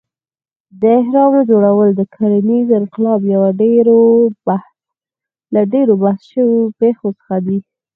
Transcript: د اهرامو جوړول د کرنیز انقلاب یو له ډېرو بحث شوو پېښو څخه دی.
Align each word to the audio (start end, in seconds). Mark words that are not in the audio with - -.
د 0.79 0.81
اهرامو 0.99 1.41
جوړول 1.49 1.89
د 1.95 2.01
کرنیز 2.13 2.67
انقلاب 2.79 3.21
یو 3.33 3.41
له 5.53 5.61
ډېرو 5.73 5.93
بحث 6.03 6.21
شوو 6.31 6.61
پېښو 6.79 7.07
څخه 7.19 7.35
دی. 7.45 7.57